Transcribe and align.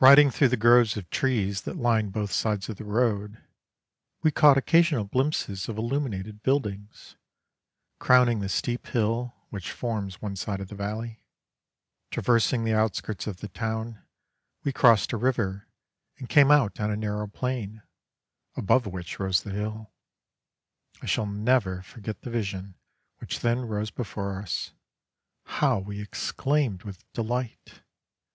Riding 0.00 0.30
through 0.30 0.48
the 0.48 0.56
groves 0.56 0.96
of 0.96 1.10
trees 1.10 1.60
that 1.64 1.76
lined 1.76 2.10
both 2.10 2.32
sides 2.32 2.70
of 2.70 2.76
the 2.78 2.86
road, 2.86 3.44
we 4.22 4.30
caught 4.32 4.56
occasional 4.56 5.04
glimpses 5.04 5.68
of 5.68 5.76
illuminated 5.76 6.42
buildings, 6.42 7.16
crowning 7.98 8.40
the 8.40 8.48
steep 8.48 8.86
hill 8.86 9.34
which 9.50 9.70
forms 9.70 10.22
one 10.22 10.36
side 10.36 10.60
of 10.62 10.68
the 10.68 10.74
valley. 10.74 11.22
Traversing 12.10 12.64
the 12.64 12.72
outskirts 12.72 13.26
of 13.26 13.40
the 13.40 13.48
town, 13.48 14.02
we 14.64 14.72
crossed 14.72 15.12
a 15.12 15.18
river 15.18 15.68
and 16.16 16.30
came 16.30 16.50
out 16.50 16.80
on 16.80 16.90
a 16.90 16.96
narrow 16.96 17.26
plain, 17.26 17.82
above 18.56 18.86
which 18.86 19.20
rose 19.20 19.42
the 19.42 19.50
hill. 19.52 19.92
I 21.02 21.04
shall 21.04 21.26
never 21.26 21.82
forget 21.82 22.22
the 22.22 22.30
vision 22.30 22.74
which 23.18 23.40
then 23.40 23.66
rose 23.68 23.90
before 23.90 24.40
us. 24.40 24.72
How 25.44 25.78
we 25.78 26.00
exclaimed 26.00 26.84
with 26.84 27.04
delight! 27.12 27.82